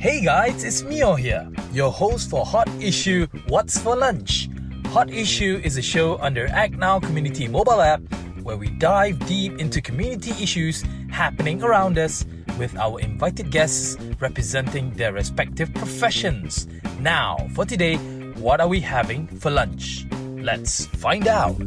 [0.00, 4.48] Hey guys, it's Mio here, your host for Hot Issue What's for Lunch.
[4.86, 8.00] Hot Issue is a show under Act Now Community mobile app
[8.42, 12.24] where we dive deep into community issues happening around us
[12.58, 16.66] with our invited guests representing their respective professions.
[16.98, 17.96] Now, for today,
[18.40, 20.06] what are we having for lunch?
[20.38, 21.60] Let's find out.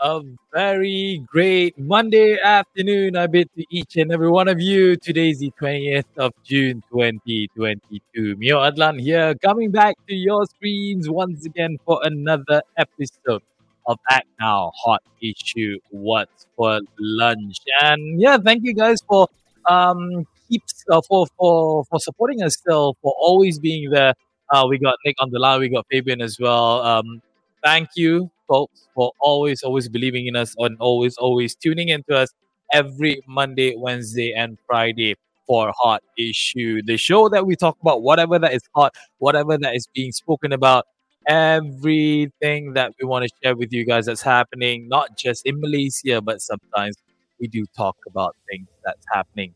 [0.00, 0.22] A
[0.52, 4.94] very great Monday afternoon, I bid to each and every one of you.
[4.94, 8.36] Today is the 20th of June 2022.
[8.36, 13.42] Mio Adlan here, coming back to your screens once again for another episode
[13.86, 17.56] of Act Now Hot Issue What's for Lunch.
[17.82, 19.26] And yeah, thank you guys for
[19.68, 24.14] um keeps uh, for for for supporting us still, for always being there.
[24.48, 26.82] Uh, we got Nick on the line, we got Fabian as well.
[26.82, 27.20] Um,
[27.64, 32.30] thank you folks, for always, always believing in us and always, always tuning into us
[32.72, 35.14] every Monday, Wednesday, and Friday
[35.46, 39.74] for Hot Issue, the show that we talk about whatever that is hot, whatever that
[39.74, 40.84] is being spoken about,
[41.26, 46.20] everything that we want to share with you guys that's happening, not just in Malaysia,
[46.20, 46.96] but sometimes
[47.40, 49.54] we do talk about things that's happening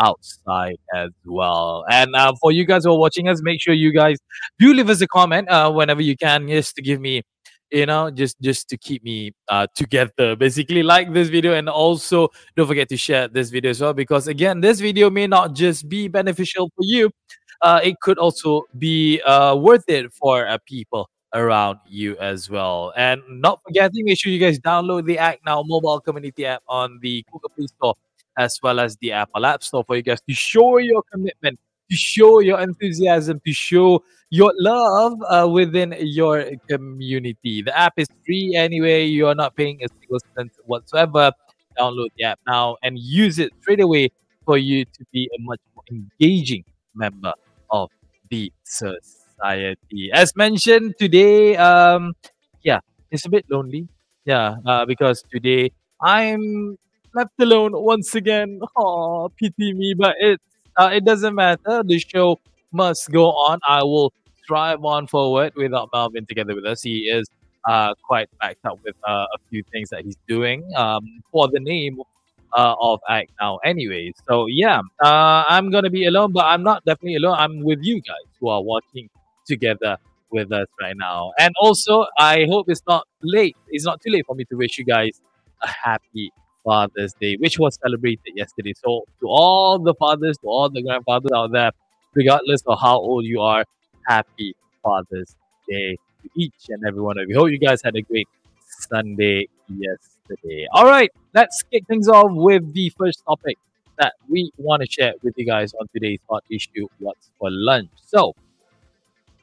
[0.00, 1.84] outside as well.
[1.90, 4.18] And uh, for you guys who are watching us, make sure you guys
[4.58, 7.22] do leave us a comment uh, whenever you can, just to give me
[7.74, 12.28] you know just just to keep me uh, together basically like this video and also
[12.56, 15.88] don't forget to share this video as well because again this video may not just
[15.88, 17.10] be beneficial for you
[17.62, 22.92] uh, it could also be uh, worth it for uh, people around you as well.
[22.96, 26.98] And not forgetting make sure you guys download the act now mobile community app on
[27.02, 27.94] the google play store
[28.36, 31.58] as well as the apple app store for you guys to show your commitment
[31.94, 37.62] to show your enthusiasm, to show your love uh, within your community.
[37.62, 39.04] The app is free anyway.
[39.06, 41.30] You are not paying a single cent whatsoever.
[41.78, 44.10] Download the app now and use it straight away
[44.44, 47.32] for you to be a much more engaging member
[47.70, 47.90] of
[48.30, 50.10] the society.
[50.12, 52.14] As mentioned today, um,
[52.62, 52.80] yeah,
[53.10, 53.88] it's a bit lonely.
[54.24, 56.76] Yeah, uh, because today I'm
[57.14, 58.60] left alone once again.
[58.76, 60.42] Oh, pity me, but it's
[60.76, 61.82] uh, it doesn't matter.
[61.84, 62.40] The show
[62.72, 63.60] must go on.
[63.66, 64.12] I will
[64.46, 66.82] drive on forward without Melvin together with us.
[66.82, 67.26] He is
[67.68, 71.60] uh, quite backed up with uh, a few things that he's doing um, for the
[71.60, 71.98] name
[72.56, 74.12] uh, of Act Now, anyway.
[74.28, 77.36] So, yeah, uh, I'm going to be alone, but I'm not definitely alone.
[77.38, 79.08] I'm with you guys who are watching
[79.46, 79.96] together
[80.30, 81.32] with us right now.
[81.38, 83.56] And also, I hope it's not late.
[83.68, 85.20] It's not too late for me to wish you guys
[85.62, 86.32] a happy
[86.64, 88.72] Father's Day, which was celebrated yesterday.
[88.84, 91.70] So, to all the fathers, to all the grandfathers out there,
[92.14, 93.64] regardless of how old you are,
[94.06, 95.34] happy Father's
[95.68, 97.36] Day to each and every one of you.
[97.36, 98.28] Hope you guys had a great
[98.88, 100.66] Sunday yesterday.
[100.72, 103.58] All right, let's kick things off with the first topic
[103.98, 107.90] that we want to share with you guys on today's hot issue what's for lunch
[108.04, 108.34] so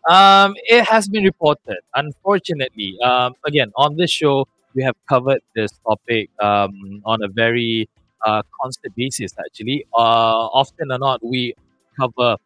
[0.10, 5.72] um it has been reported unfortunately um again on this show we have covered this
[5.88, 7.90] topic um, on a very
[8.26, 9.86] uh, constant basis, actually.
[9.94, 11.54] Uh, often or not, we
[12.00, 12.38] cover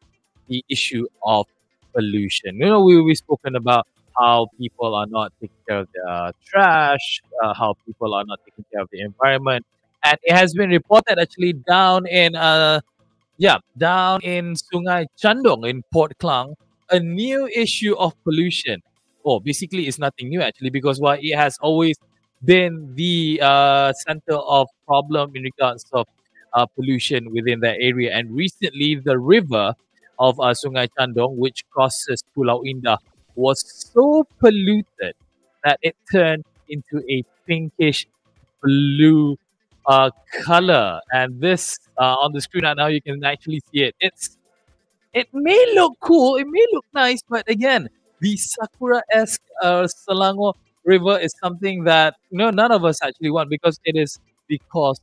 [0.47, 1.45] the issue of
[1.93, 2.55] pollution.
[2.55, 3.87] You know, we, we've spoken about
[4.17, 8.65] how people are not taking care of their trash, uh, how people are not taking
[8.71, 9.65] care of the environment.
[10.03, 12.81] And it has been reported actually down in, uh,
[13.37, 16.55] yeah, down in Sungai Chandong in Port Klang,
[16.91, 18.81] a new issue of pollution.
[19.25, 21.97] Oh, basically, it's nothing new actually because why it has always
[22.45, 26.07] been the uh, center of problem in regards of
[26.53, 28.15] uh, pollution within that area.
[28.15, 29.73] And recently, the river
[30.19, 32.97] of uh, Sungai Chandong, which crosses Pulau Indah,
[33.35, 33.63] was
[33.93, 35.13] so polluted
[35.63, 38.07] that it turned into a pinkish
[38.63, 39.37] blue
[39.87, 40.09] uh,
[40.43, 41.01] color.
[41.11, 43.95] And this uh, on the screen right now, you can actually see it.
[43.99, 44.37] It's
[45.13, 47.87] it may look cool, it may look nice, but again,
[48.19, 50.53] the sakura-esque uh, Selangor
[50.85, 54.99] river is something that you know none of us actually want because it is because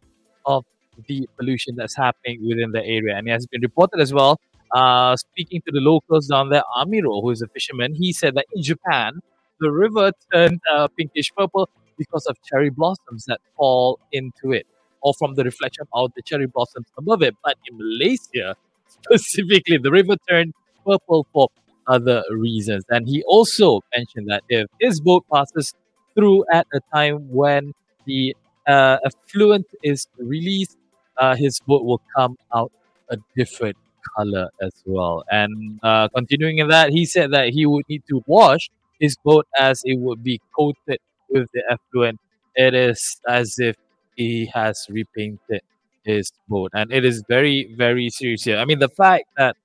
[0.47, 0.65] of
[1.08, 3.17] the pollution that's happening within the area.
[3.17, 4.38] And it has been reported as well.
[4.75, 8.46] Uh, speaking to the locals down there, Amiro, who is a fisherman, he said that
[8.55, 9.20] in Japan,
[9.61, 11.69] the river turned uh, pinkish purple
[11.99, 14.67] because of cherry blossoms that fall into it,
[15.02, 17.37] or from the reflection of the cherry blossoms above it.
[17.44, 18.56] But in Malaysia,
[18.88, 20.55] specifically, the river turned
[20.87, 21.49] purple for
[21.87, 22.84] other reasons.
[22.88, 25.75] And he also mentioned that if his boat passes
[26.14, 27.73] through at a time when
[28.06, 28.37] the
[28.67, 30.76] uh, effluent is released,
[31.19, 32.73] uh, his boat will come out
[33.11, 33.76] a different
[34.17, 35.25] color as well.
[35.31, 38.69] And uh, continuing in that, he said that he would need to wash
[39.00, 42.19] his boat as it would be coated with the effluent.
[42.55, 43.76] It is as if
[44.17, 45.62] he has repainted
[46.05, 48.58] his boat, and it is very, very serious here.
[48.58, 49.56] I mean, the fact that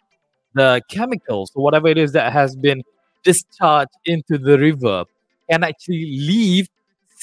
[0.58, 2.84] the chemicals or whatever it is that has been
[3.24, 5.06] discharged into the river
[5.50, 6.68] can actually leave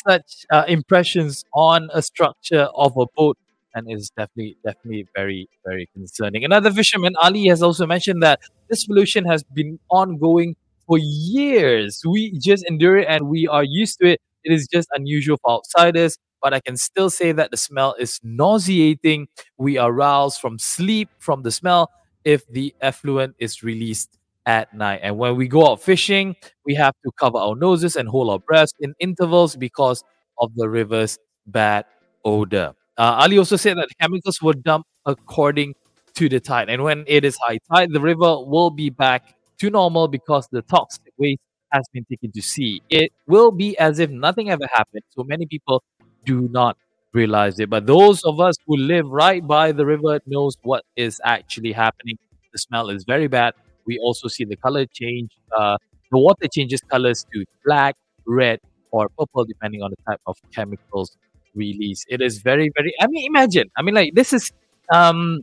[0.06, 3.36] such uh, impressions on a structure of a boat
[3.75, 6.44] and is definitely definitely very very concerning.
[6.44, 10.56] Another fisherman ali has also mentioned that this pollution has been ongoing
[10.87, 12.02] for years.
[12.08, 14.20] We just endure it and we are used to it.
[14.44, 18.20] It is just unusual for outsiders but i can still say that the smell is
[18.22, 19.28] nauseating.
[19.56, 21.90] We are roused from sleep from the smell
[22.25, 25.00] if the effluent is released at night.
[25.03, 26.37] And when we go out fishing,
[26.67, 30.05] we have to cover our noses and hold our breaths in intervals because
[30.38, 31.85] of the river's bad
[32.25, 32.75] odor.
[32.97, 35.75] Uh, Ali also said that chemicals were dumped according
[36.15, 36.69] to the tide.
[36.69, 40.62] And when it is high tide, the river will be back to normal because the
[40.62, 41.41] toxic waste
[41.73, 42.82] has been taken to sea.
[42.91, 45.03] It will be as if nothing ever happened.
[45.11, 45.82] So many people
[46.25, 46.76] do not
[47.14, 47.70] realize it.
[47.70, 52.16] But those of us who live right by the river knows what is actually happening.
[52.52, 53.55] The smell is very bad.
[53.87, 55.31] We also see the color change.
[55.56, 55.76] Uh,
[56.11, 57.96] the water changes colors to black,
[58.26, 61.16] red, or purple, depending on the type of chemicals
[61.55, 62.06] released.
[62.08, 62.94] It is very, very.
[63.00, 63.70] I mean, imagine.
[63.76, 64.52] I mean, like this is,
[64.93, 65.40] um,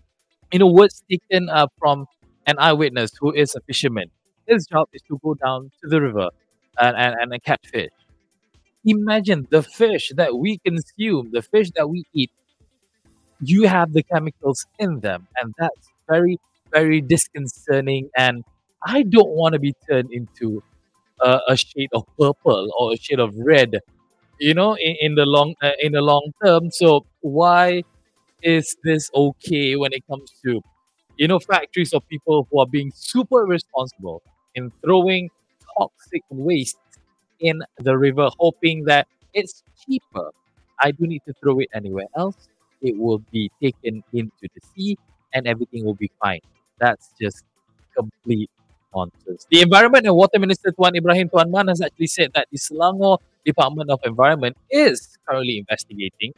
[0.51, 2.06] you know, words taken uh, from
[2.47, 4.07] an eyewitness who is a fisherman.
[4.47, 6.29] His job is to go down to the river
[6.79, 7.89] and, and, and catch fish
[8.86, 12.31] imagine the fish that we consume, the fish that we eat,
[13.39, 15.28] you have the chemicals in them.
[15.38, 16.38] And that's very,
[16.72, 18.10] very disconcerting.
[18.18, 18.44] And
[18.86, 20.63] I don't want to be turned into
[21.22, 23.80] a, shade of purple or a shade of red,
[24.39, 26.72] you know, in, in the long uh, in the long term.
[26.72, 27.83] So why
[28.44, 30.62] is this okay when it comes to,
[31.18, 34.24] you know, factories of people who are being super responsible
[34.56, 35.30] in throwing
[35.78, 36.78] toxic waste
[37.41, 40.31] in the river, hoping that it's cheaper.
[40.79, 42.47] I do need to throw it anywhere else.
[42.81, 44.97] It will be taken into the sea
[45.33, 46.39] and everything will be fine.
[46.79, 47.43] That's just
[47.95, 48.49] complete
[48.95, 49.45] nonsense.
[49.51, 53.19] The Environment and Water Minister Tuan Ibrahim Tuan Man has actually said that the Selangor
[53.45, 56.33] Department of Environment is currently investigating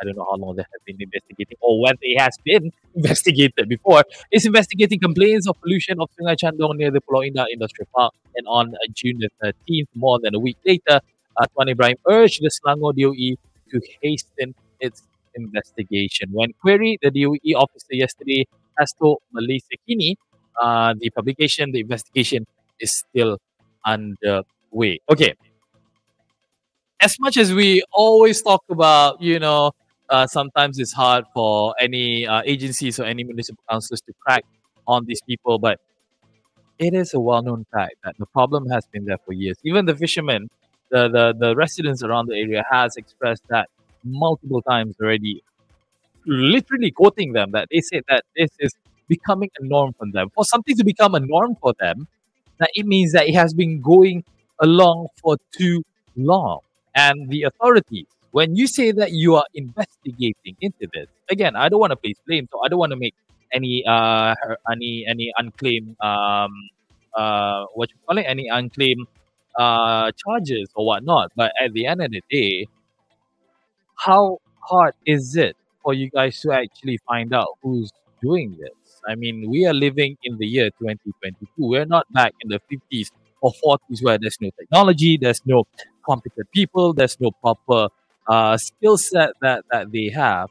[0.00, 3.68] I don't know how long they have been investigating or whether it has been investigated
[3.68, 8.14] before, is investigating complaints of pollution of Sungai Chandong near the Pulau Indah Industrial Park.
[8.36, 11.00] And on uh, June the 13th, more than a week later,
[11.36, 13.36] uh, Tuan Ibrahim urged the Selangor DOE
[13.70, 15.02] to hasten its
[15.34, 16.28] investigation.
[16.32, 18.46] When queried, the DOE officer yesterday
[18.78, 20.16] has told Malaysia Kini
[20.60, 22.46] uh, the publication, the investigation
[22.80, 23.38] is still
[23.86, 25.00] underway.
[25.10, 25.34] Okay.
[27.00, 29.70] As much as we always talk about, you know,
[30.10, 34.44] uh, sometimes it's hard for any uh, agencies or any municipal councils to crack
[34.86, 35.80] on these people, but
[36.78, 39.56] it is a well-known fact that the problem has been there for years.
[39.64, 40.48] Even the fishermen,
[40.90, 43.68] the, the, the residents around the area has expressed that
[44.04, 45.42] multiple times already,
[46.24, 48.72] literally quoting them that they say that this is
[49.08, 50.30] becoming a norm for them.
[50.34, 52.06] For something to become a norm for them,
[52.58, 54.24] that it means that it has been going
[54.60, 55.82] along for too
[56.16, 56.60] long.
[56.94, 61.80] And the authorities when you say that you are investigating into this, again, I don't
[61.80, 63.14] want to place blame, so I don't want to make
[63.52, 64.34] any uh
[64.70, 66.52] any any unclaimed um
[67.14, 69.06] uh what you call it any unclaimed
[69.58, 71.32] uh charges or whatnot.
[71.36, 72.66] But at the end of the day,
[73.96, 77.90] how hard is it for you guys to actually find out who's
[78.22, 79.00] doing this?
[79.08, 81.48] I mean, we are living in the year 2022.
[81.56, 83.10] We're not back in the 50s
[83.40, 85.64] or 40s where there's no technology, there's no
[86.04, 87.88] competent people, there's no proper
[88.28, 90.48] uh, skill set that, that they have,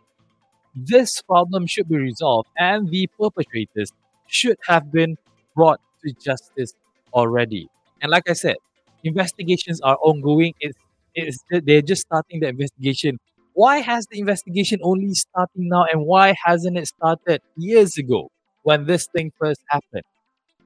[0.76, 3.92] this problem should be resolved and the perpetrators
[4.28, 5.18] should have been
[5.56, 6.74] brought to justice
[7.14, 7.70] already.
[8.02, 8.58] And like I said,
[9.04, 10.54] investigations are ongoing.
[10.60, 10.78] It's,
[11.16, 13.20] it's, they're just starting the investigation.
[13.54, 18.30] Why has the investigation only starting now and why hasn't it started years ago
[18.64, 20.04] when this thing first happened?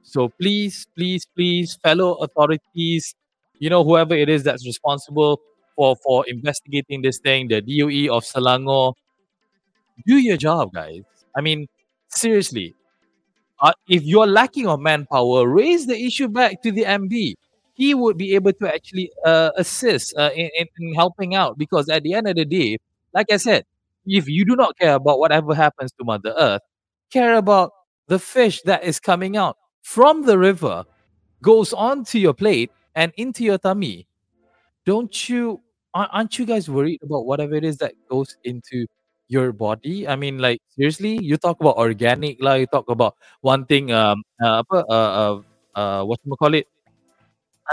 [0.04, 3.16] So please, please, please, fellow authorities,
[3.60, 5.40] you know, whoever it is that's responsible,
[5.82, 8.94] for for investigating this thing, the DOE of Selangor.
[10.06, 11.02] Do your job, guys.
[11.36, 11.68] I mean,
[12.10, 12.76] seriously.
[13.60, 17.34] Uh, if you're lacking of manpower, raise the issue back to the MD.
[17.74, 22.04] He would be able to actually uh, assist uh, in, in helping out because at
[22.04, 22.78] the end of the day,
[23.14, 23.66] like I said,
[24.06, 26.62] if you do not care about whatever happens to Mother Earth,
[27.12, 27.72] care about
[28.08, 30.86] the fish that is coming out from the river,
[31.42, 34.08] goes onto your plate and into your tummy.
[34.86, 35.62] Don't you
[35.94, 38.86] aren't you guys worried about whatever it is that goes into
[39.28, 40.08] your body?
[40.08, 42.56] I mean, like seriously, you talk about organic lah.
[42.56, 45.36] You talk about one thing, um, uh, apa, uh, uh,
[45.76, 46.68] uh, what you call it,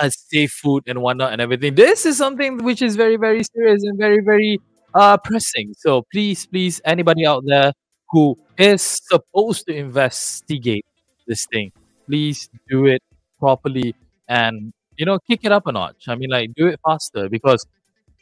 [0.00, 1.74] uh, safe food and whatnot and everything.
[1.74, 4.60] This is something which is very, very serious and very, very
[4.94, 5.74] uh, pressing.
[5.78, 7.72] So please, please, anybody out there
[8.10, 10.86] who is supposed to investigate
[11.26, 11.72] this thing,
[12.06, 13.02] please do it
[13.38, 13.94] properly
[14.28, 16.08] and you know kick it up a notch.
[16.08, 17.66] I mean, like do it faster because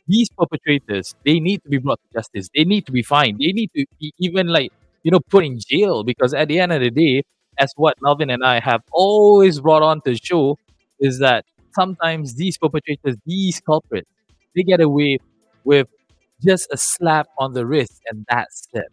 [0.09, 2.49] these perpetrators they need to be brought to justice.
[2.55, 3.39] They need to be fined.
[3.41, 4.73] They need to be even like
[5.03, 7.23] you know put in jail because at the end of the day,
[7.59, 10.59] as what Melvin and I have always brought on to show,
[11.01, 11.45] is that
[11.75, 14.09] sometimes these perpetrators, these culprits,
[14.55, 15.19] they get away
[15.65, 15.89] with
[16.45, 18.87] just a slap on the wrist, and that's it.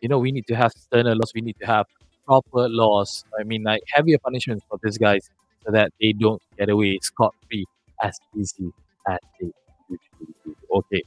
[0.00, 1.32] You know, we need to have sterner laws.
[1.34, 1.86] We need to have
[2.26, 3.24] proper laws.
[3.38, 5.28] I mean, like heavier punishments for these guys
[5.64, 7.66] so that they don't get away scot free
[8.02, 8.70] as easy
[9.08, 9.50] as they.
[10.76, 11.02] Okay.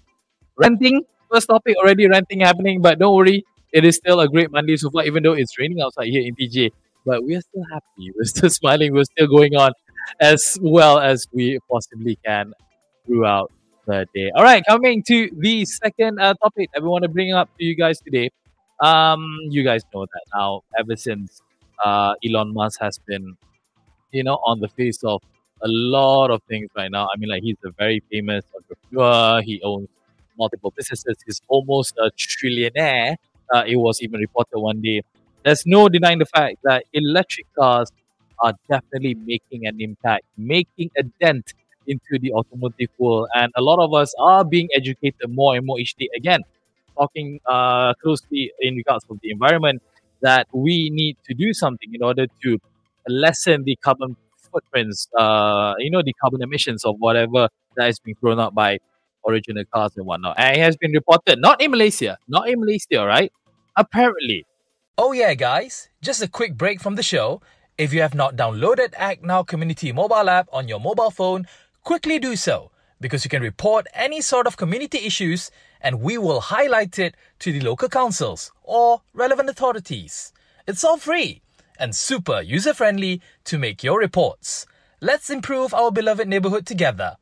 [0.58, 4.76] Renting, first topic already renting happening, but don't worry, it is still a great Monday
[4.78, 6.72] so far, even though it's raining outside here in TJ.
[7.06, 9.72] But we're still happy, we're still smiling, we're still going on
[10.20, 12.54] as well as we possibly can
[13.06, 13.52] throughout
[13.86, 14.32] the day.
[14.36, 17.64] All right, coming to the second uh, topic that we want to bring up to
[17.64, 18.32] you guys today.
[18.82, 21.42] Um, you guys know that now, ever since
[21.84, 23.38] uh, Elon Musk has been,
[24.12, 25.22] you know, on the face of
[25.62, 27.08] a lot of things right now.
[27.13, 29.42] I mean, like he's a very famous entrepreneur.
[29.42, 29.88] He owns
[30.38, 31.16] multiple businesses.
[31.25, 33.16] He's almost a trillionaire.
[33.54, 35.01] Uh, it was even reported one day.
[35.44, 37.92] There's no denying the fact that electric cars
[38.42, 41.54] are definitely making an impact, making a dent
[41.88, 43.28] into the automotive world.
[43.36, 46.10] And a lot of us are being educated more and more each day.
[46.16, 46.42] Again,
[46.98, 49.82] talking uh, closely in regards to the environment,
[50.22, 52.60] that we need to do something in order to
[53.08, 54.16] lessen the carbon
[54.51, 58.79] footprints, uh, you know, the carbon emissions of whatever that is being thrown out by
[59.27, 60.36] original cars and whatnot.
[60.38, 63.32] And it has been reported, not in Malaysia, not in Malaysia, right?
[63.77, 64.46] Apparently.
[64.98, 67.41] Oh, yeah, guys, just a quick break from the show.
[67.77, 71.48] If you have not downloaded Act Now Community mobile app on your mobile phone,
[71.84, 76.41] quickly do so because you can report any sort of community issues and we will
[76.41, 80.34] highlight it to the local councils or relevant authorities.
[80.68, 81.41] It's all free
[81.79, 84.65] and super user friendly to make your reports.
[85.01, 87.15] Let's improve our beloved neighborhood together.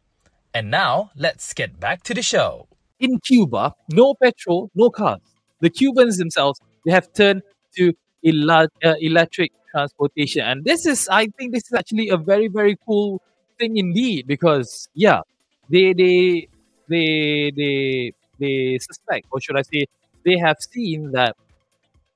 [0.54, 2.68] And now, let's get back to the show.
[3.00, 5.20] In Cuba, no petrol, no cars.
[5.62, 7.44] The Cubans themselves, they have turned
[7.78, 7.94] to
[8.26, 8.68] el- uh,
[9.00, 10.42] electric transportation.
[10.44, 13.22] And this is, I think, this is actually a very, very cool
[13.60, 15.22] thing indeed because, yeah,
[15.70, 16.48] they, they,
[16.90, 19.86] they, they, they suspect, or should I say,
[20.26, 21.36] they have seen that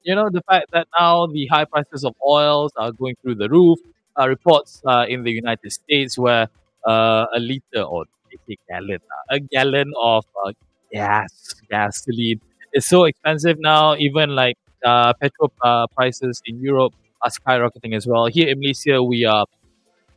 [0.03, 3.49] you know the fact that now the high prices of oils are going through the
[3.49, 3.79] roof.
[4.19, 6.45] Uh, reports uh, in the United States where
[6.85, 8.03] uh, a liter or
[8.49, 8.97] a gallon,
[9.31, 10.51] uh, a gallon of uh,
[10.91, 11.31] gas,
[11.69, 12.41] gasoline
[12.73, 13.95] is so expensive now.
[13.95, 15.53] Even like uh, petrol
[15.95, 18.25] prices in Europe are skyrocketing as well.
[18.25, 19.45] Here in Malaysia, we are,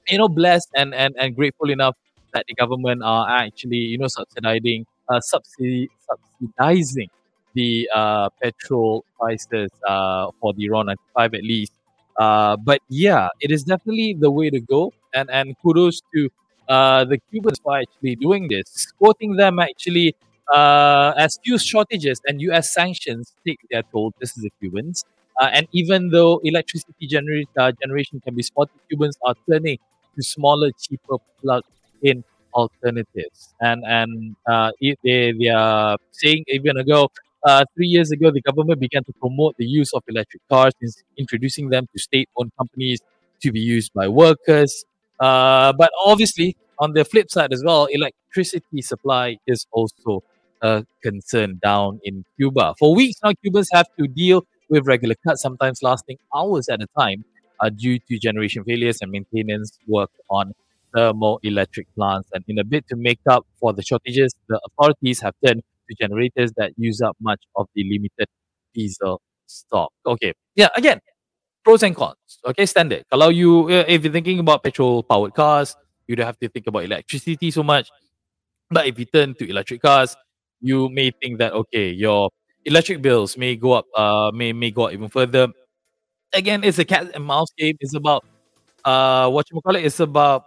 [0.09, 1.97] you know, blessed and and, and grateful enough
[2.35, 7.09] that the government are actually, you know, subsidizing, uh, subsidi- subsidizing
[7.55, 11.73] the uh, petrol prices uh, for the RON 95 at least.
[12.19, 14.93] Uh, but yeah, it is definitely the way to go.
[15.15, 16.29] And, and kudos to
[16.69, 20.17] uh, the Cubans for actually doing this, quoting them actually
[20.53, 24.13] uh, as fuel shortages and US sanctions take their toll.
[24.21, 25.05] This is the Cubans.
[25.41, 29.79] Uh, and even though electricity gener- uh, generation can be spotted, Cubans are turning
[30.17, 33.55] to smaller, cheaper plug-in alternatives.
[33.61, 37.09] And and uh, they they are saying even ago
[37.45, 40.73] uh, three years ago, the government began to promote the use of electric cars,
[41.19, 43.01] introducing them to state owned companies
[43.43, 44.85] to be used by workers.
[45.21, 50.23] Uh, but obviously, on the flip side as well, electricity supply is also
[50.63, 52.75] a concern down in Cuba.
[52.79, 56.87] For weeks now, Cubans have to deal with regular cuts, sometimes lasting hours at a
[56.99, 57.25] time,
[57.61, 60.55] uh, due to generation failures and maintenance work on
[60.97, 62.29] thermoelectric plants.
[62.33, 65.97] And in a bid to make up for the shortages, the authorities have turned to
[65.97, 68.29] generators that use up much of the limited
[68.75, 69.93] diesel stock.
[70.07, 71.01] Okay, yeah, again,
[71.65, 72.17] pros and cons.
[72.47, 73.05] Okay, standard.
[73.11, 75.77] Kalau you, uh, if you're thinking about petrol powered cars,
[76.07, 77.91] you don't have to think about electricity so much.
[78.71, 80.17] But if you turn to electric cars,
[80.61, 82.31] you may think that okay, your
[82.65, 85.49] electric bills may go up, uh, may may go up even further.
[86.33, 87.77] Again, it's a cat and mouse game.
[87.81, 88.25] It's about
[88.85, 89.85] uh, what you call it.
[89.85, 90.45] It's about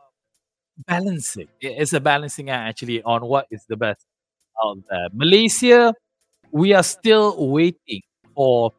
[0.87, 1.47] balancing.
[1.61, 4.06] It's a balancing act actually on what is the best
[4.63, 5.07] out there.
[5.13, 5.93] Malaysia,
[6.51, 8.01] we are still waiting
[8.35, 8.71] for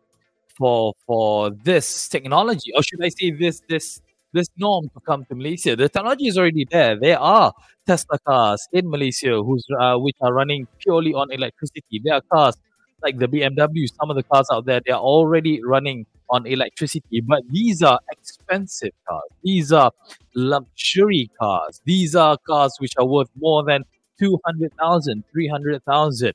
[0.56, 4.00] for for this technology, or should I say this this
[4.32, 5.76] this norm to come to Malaysia.
[5.76, 6.98] The technology is already there.
[6.98, 7.52] There are
[7.86, 12.00] Tesla cars in Malaysia who's uh, which are running purely on electricity.
[12.04, 12.56] There are cars
[13.02, 13.88] like the BMW.
[13.98, 17.98] Some of the cars out there they are already running on electricity, but these are
[18.10, 19.30] expensive cars.
[19.42, 19.92] These are
[20.34, 21.80] luxury cars.
[21.86, 23.84] These are cars which are worth more than
[24.20, 26.32] 200,000, 300,000.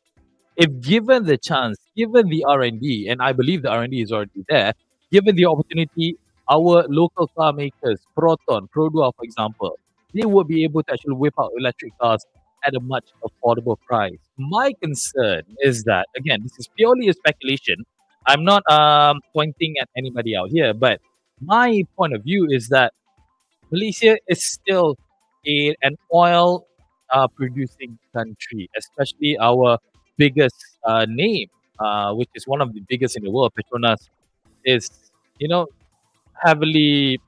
[0.58, 4.74] if given the chance, given the R&D, and I believe the R&D is already there,
[5.12, 6.18] given the opportunity,
[6.52, 9.80] our local car makers, Proton, Perodua, for example,
[10.13, 12.25] they will be able to actually whip out electric cars
[12.66, 14.20] at a much affordable price.
[14.38, 17.78] My concern is that, again, this is purely a speculation.
[18.28, 21.02] I'm not um, pointing at anybody out here, but
[21.42, 22.94] my point of view is that
[23.72, 24.98] Malaysia is still
[25.48, 26.68] a, an oil
[27.13, 29.79] uh, producing country, especially our
[30.17, 30.55] biggest
[30.86, 31.48] uh, name,
[31.79, 34.10] uh, which is one of the biggest in the world, Petronas,
[34.65, 34.91] is,
[35.39, 35.67] you know,
[36.43, 37.20] heavily,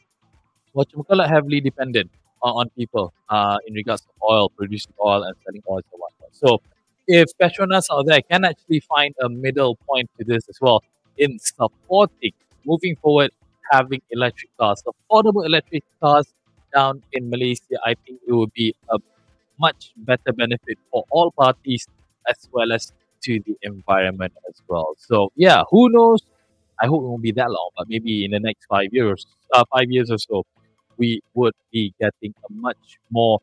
[0.73, 2.11] what you call it, heavily dependent
[2.41, 6.29] on, on people uh, in regards to oil, producing oil and selling oil and whatnot.
[6.33, 6.61] So
[7.07, 10.83] if Petronas out there can actually find a middle point to this as well
[11.17, 12.33] in supporting
[12.65, 13.31] moving forward
[13.71, 16.27] having electric cars, affordable electric cars
[16.73, 18.99] down in Malaysia, I think it would be a
[19.59, 21.87] much better benefit for all parties
[22.29, 22.91] as well as
[23.23, 24.95] to the environment as well.
[24.97, 26.21] So yeah, who knows?
[26.81, 29.63] I hope it won't be that long, but maybe in the next five years, uh,
[29.73, 30.43] five years or so,
[30.97, 33.39] we would be getting a much more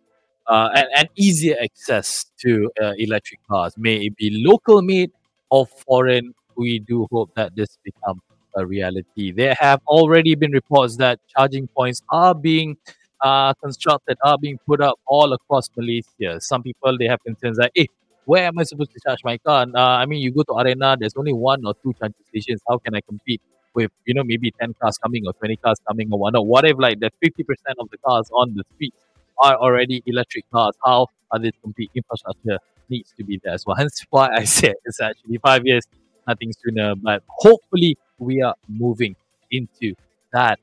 [0.46, 3.74] uh, and, and easier access to uh, electric cars.
[3.78, 5.10] May it be local made
[5.50, 6.34] or foreign.
[6.56, 8.20] We do hope that this becomes
[8.54, 9.32] a reality.
[9.32, 12.76] There have already been reports that charging points are being
[13.22, 16.40] uh, constructed, are being put up all across Malaysia.
[16.40, 17.86] Some people they have concerns like, hey,
[18.24, 19.66] where am I supposed to charge my car?
[19.74, 22.60] Uh, I mean, you go to Arena, there's only one or two charging stations.
[22.68, 23.40] How can I compete
[23.74, 26.46] with, you know, maybe 10 cars coming or 20 cars coming or whatnot?
[26.46, 28.96] What if like the 50% of the cars on the streets
[29.42, 30.74] are already electric cars?
[30.84, 31.90] How are they compete?
[31.94, 33.76] Infrastructure needs to be there as well.
[33.76, 35.84] Hence why I said it's actually five years,
[36.26, 36.94] nothing sooner.
[36.94, 39.16] But hopefully we are moving
[39.50, 39.94] into
[40.32, 40.58] that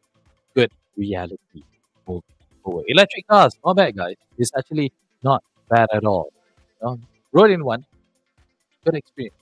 [0.56, 1.64] good reality
[2.64, 2.86] forward.
[2.88, 4.16] Electric cars, not bad, guys.
[4.38, 4.92] It's actually
[5.24, 6.32] not bad at all.
[6.82, 7.00] You know,
[7.32, 7.86] rode in one,
[8.86, 9.36] good experience.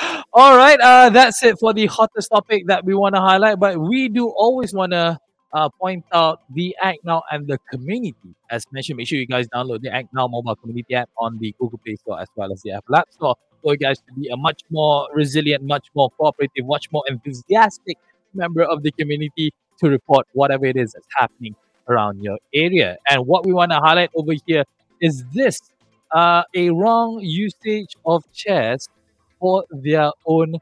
[0.32, 3.58] All right, uh, that's it for the hottest topic that we want to highlight.
[3.58, 5.18] But we do always want to
[5.52, 8.34] uh, point out the Act Now and the community.
[8.50, 11.54] As mentioned, make sure you guys download the Act Now mobile community app on the
[11.58, 14.28] Google Play Store as well as the Apple App Store for you guys to be
[14.28, 17.98] a much more resilient, much more cooperative, much more enthusiastic
[18.32, 21.54] member of the community to report whatever it is that's happening
[21.90, 22.96] around your area.
[23.10, 24.64] And what we want to highlight over here
[25.00, 25.60] is this
[26.12, 28.88] uh, a wrong usage of chairs
[29.38, 30.56] for their own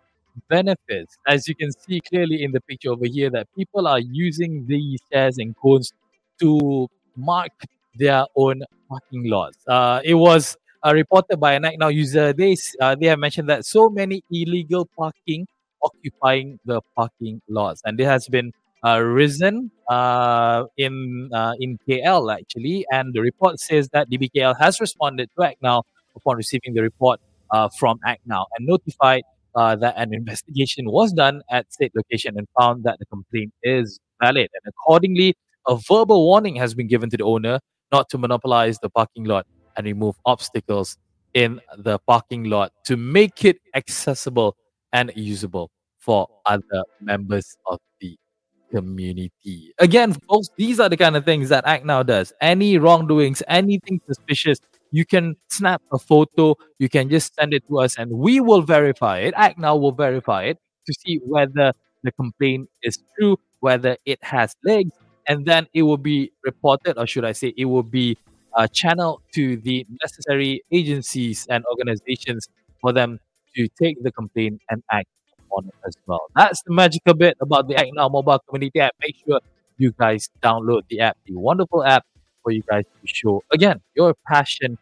[0.48, 1.18] benefits.
[1.26, 5.00] As you can see clearly in the picture over here, that people are using these
[5.12, 5.92] chairs and cones
[6.40, 7.52] to mark
[7.96, 9.58] their own parking lots.
[9.66, 12.32] Uh, it was uh, reported by an Act Now user.
[12.32, 15.46] They uh, they have mentioned that so many illegal parking
[15.82, 18.52] occupying the parking lots, and there has been
[18.84, 24.80] uh, risen uh, in uh, in KL actually, and the report says that DBKL has
[24.80, 25.82] responded to Act Now
[26.16, 29.22] upon receiving the report uh, from Act Now and notified
[29.54, 33.98] uh, that an investigation was done at state location and found that the complaint is
[34.22, 35.34] valid, and accordingly,
[35.66, 37.60] a verbal warning has been given to the owner
[37.92, 40.96] not to monopolize the parking lot and remove obstacles
[41.34, 44.56] in the parking lot to make it accessible
[44.92, 48.16] and usable for other members of the
[48.70, 49.72] community.
[49.78, 52.32] Again, folks, these are the kind of things that Act Now does.
[52.40, 54.58] Any wrongdoings, anything suspicious,
[54.90, 58.62] you can snap a photo, you can just send it to us, and we will
[58.62, 59.34] verify it.
[59.36, 64.54] Act Now will verify it to see whether the complaint is true, whether it has
[64.64, 64.92] legs,
[65.26, 68.16] and then it will be reported, or should I say, it will be
[68.54, 72.48] uh, channeled to the necessary agencies and organizations
[72.80, 73.18] for them
[73.56, 75.08] to take the complaint and act
[75.50, 76.26] on as well.
[76.34, 78.94] That's the magical bit about the Act Now mobile community app.
[79.00, 79.40] Make sure
[79.76, 82.04] you guys download the app, the wonderful app
[82.42, 84.78] for you guys to show again your passion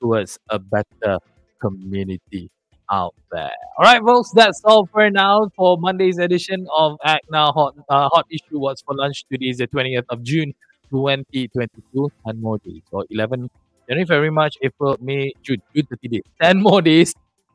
[0.00, 1.18] towards a better
[1.60, 2.50] community
[2.90, 3.50] out there.
[3.76, 8.08] All right, folks, that's all for now for Monday's edition of Act Now Hot uh,
[8.08, 8.58] Hot Issue.
[8.58, 9.24] What's for lunch?
[9.30, 10.54] Today is the 20th of June,
[10.90, 12.10] 2022.
[12.26, 13.50] 10 more days, or 11
[13.88, 16.22] January, February, March, April, May, June, June 30 days.
[16.40, 17.14] 10 more days.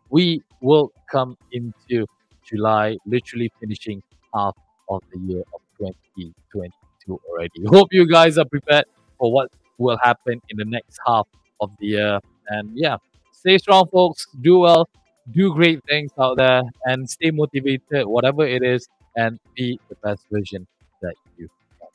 [0.10, 2.06] We will come into
[2.46, 4.02] July, literally finishing
[4.34, 4.56] half
[4.90, 7.52] of the year of 2022 already.
[7.68, 8.86] Hope you guys are prepared
[9.18, 11.28] for what will happen in the next half
[11.62, 12.20] of the year.
[12.48, 12.98] And yeah,
[13.32, 14.28] stay strong, folks.
[14.42, 14.90] Do well,
[15.32, 20.26] do great things out there, and stay motivated, whatever it is, and be the best
[20.32, 20.68] version
[21.02, 21.88] that you can.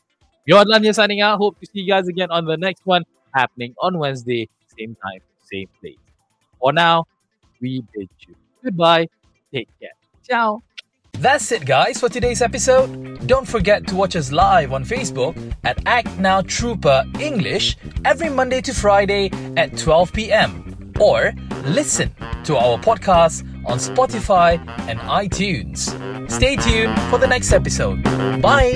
[0.47, 1.39] Mio Adlan here signing out.
[1.39, 5.21] Hope to see you guys again on the next one happening on Wednesday, same time,
[5.45, 5.97] same place.
[6.61, 7.05] For now,
[7.61, 9.07] we bid you goodbye.
[9.53, 9.98] Take care.
[10.29, 10.63] Ciao.
[11.15, 13.27] That's it, guys, for today's episode.
[13.27, 18.61] Don't forget to watch us live on Facebook at Act Now Trooper English every Monday
[18.61, 20.93] to Friday at 12 p.m.
[21.01, 21.33] or
[21.65, 22.15] listen
[22.45, 25.91] to our podcast on Spotify and iTunes.
[26.31, 28.03] Stay tuned for the next episode.
[28.41, 28.75] Bye!